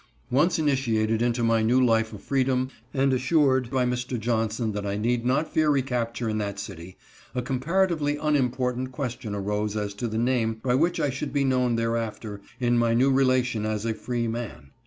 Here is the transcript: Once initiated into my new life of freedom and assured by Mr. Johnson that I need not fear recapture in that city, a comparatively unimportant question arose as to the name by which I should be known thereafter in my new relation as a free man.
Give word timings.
Once 0.31 0.57
initiated 0.57 1.21
into 1.21 1.43
my 1.43 1.61
new 1.61 1.79
life 1.79 2.11
of 2.11 2.23
freedom 2.23 2.71
and 2.91 3.13
assured 3.13 3.69
by 3.69 3.85
Mr. 3.85 4.19
Johnson 4.19 4.71
that 4.71 4.83
I 4.83 4.97
need 4.97 5.23
not 5.27 5.53
fear 5.53 5.69
recapture 5.69 6.27
in 6.27 6.39
that 6.39 6.57
city, 6.57 6.97
a 7.35 7.43
comparatively 7.43 8.17
unimportant 8.17 8.91
question 8.91 9.35
arose 9.35 9.77
as 9.77 9.93
to 9.93 10.07
the 10.07 10.17
name 10.17 10.55
by 10.63 10.73
which 10.73 10.99
I 10.99 11.11
should 11.11 11.31
be 11.31 11.43
known 11.43 11.75
thereafter 11.75 12.41
in 12.59 12.79
my 12.79 12.95
new 12.95 13.11
relation 13.11 13.63
as 13.63 13.85
a 13.85 13.93
free 13.93 14.27
man. 14.27 14.71